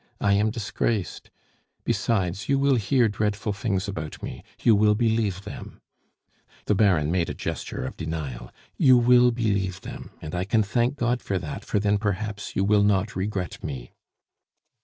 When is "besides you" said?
1.83-2.57